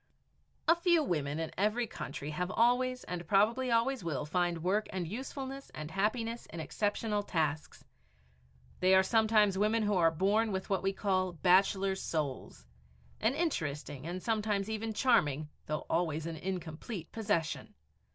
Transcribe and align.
A 0.67 0.73
few 0.75 1.03
women 1.03 1.39
in 1.39 1.51
every 1.59 1.85
country 1.85 2.31
have 2.31 2.49
always 2.49 3.03
and 3.03 3.27
probably 3.27 3.69
always 3.69 4.03
will 4.03 4.25
find 4.25 4.63
work 4.63 4.87
and 4.89 5.07
usefulness 5.07 5.69
and 5.75 5.91
happiness 5.91 6.47
in 6.47 6.59
exceptional 6.59 7.21
tasks. 7.21 7.85
They 8.79 8.95
are 8.95 9.03
sometimes 9.03 9.59
women 9.59 9.83
who 9.83 9.93
are 9.93 10.09
born 10.09 10.51
with 10.51 10.71
what 10.71 10.81
we 10.81 10.91
call 10.91 11.33
"bachelor's 11.33 12.01
souls" 12.01 12.65
an 13.19 13.35
interesting 13.35 14.07
and 14.07 14.23
sometimes 14.23 14.71
even 14.71 14.91
charming, 14.93 15.49
though 15.67 15.85
always 15.87 16.25
an 16.25 16.35
incomplete, 16.37 17.11
possession! 17.11 17.75